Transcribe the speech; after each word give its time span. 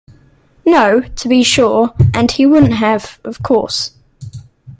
No, 0.65 1.01
to 1.01 1.27
be 1.29 1.43
sure, 1.43 1.93
and 2.15 2.31
he 2.31 2.47
wouldn't 2.47 2.73
have, 2.73 3.19
of 3.23 3.43
course. 3.43 3.91